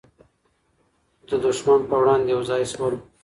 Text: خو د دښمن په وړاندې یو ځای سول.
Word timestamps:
خو 1.21 1.27
د 1.29 1.31
دښمن 1.45 1.79
په 1.89 1.95
وړاندې 2.01 2.27
یو 2.33 2.41
ځای 2.49 2.63
سول. 2.73 2.93